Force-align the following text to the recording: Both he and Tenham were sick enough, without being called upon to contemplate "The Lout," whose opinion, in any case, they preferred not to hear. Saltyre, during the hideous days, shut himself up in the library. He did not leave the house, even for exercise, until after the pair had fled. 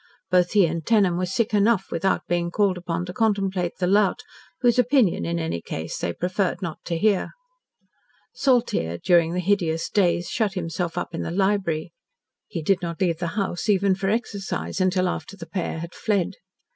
Both 0.31 0.53
he 0.53 0.65
and 0.65 0.83
Tenham 0.83 1.15
were 1.15 1.27
sick 1.27 1.53
enough, 1.53 1.91
without 1.91 2.25
being 2.27 2.49
called 2.49 2.75
upon 2.75 3.05
to 3.05 3.13
contemplate 3.13 3.73
"The 3.77 3.85
Lout," 3.85 4.23
whose 4.61 4.79
opinion, 4.79 5.25
in 5.27 5.37
any 5.37 5.61
case, 5.61 5.99
they 5.99 6.11
preferred 6.11 6.59
not 6.59 6.79
to 6.85 6.97
hear. 6.97 7.33
Saltyre, 8.33 8.97
during 8.97 9.35
the 9.35 9.39
hideous 9.39 9.91
days, 9.91 10.27
shut 10.27 10.53
himself 10.55 10.97
up 10.97 11.13
in 11.13 11.21
the 11.21 11.29
library. 11.29 11.91
He 12.47 12.63
did 12.63 12.81
not 12.81 12.99
leave 12.99 13.19
the 13.19 13.27
house, 13.37 13.69
even 13.69 13.93
for 13.93 14.09
exercise, 14.09 14.81
until 14.81 15.07
after 15.07 15.37
the 15.37 15.45
pair 15.45 15.77
had 15.77 15.93
fled. 15.93 16.31